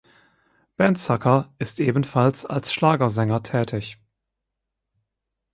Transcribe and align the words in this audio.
Ben 0.77 0.95
Zucker 0.95 1.53
ist 1.59 1.79
ebenfalls 1.79 2.47
als 2.47 2.73
Schlagersänger 2.73 3.43
tätig. 3.43 3.99